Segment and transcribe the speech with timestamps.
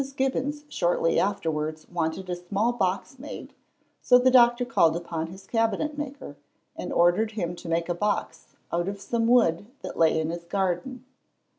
[0.17, 3.53] Gibbons shortly afterwards wanted a small box made,
[4.01, 6.37] so the doctor called upon his cabinet maker,
[6.75, 10.43] and ordered him to make a box out of some wood that lay in his
[10.45, 11.05] garden.